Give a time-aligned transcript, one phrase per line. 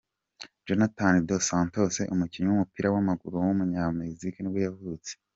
[0.67, 5.11] Jonathan dos Santos, umukinnyi w’umupira w’amaguru w’umunyamegizike nibwo yavutse.